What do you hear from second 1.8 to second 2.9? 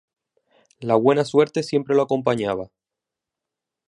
lo acompañaba.